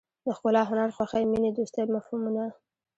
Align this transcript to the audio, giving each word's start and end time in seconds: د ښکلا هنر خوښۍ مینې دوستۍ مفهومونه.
د 0.25 0.27
ښکلا 0.37 0.61
هنر 0.69 0.89
خوښۍ 0.95 1.23
مینې 1.31 1.51
دوستۍ 1.57 1.83
مفهومونه. 1.93 2.43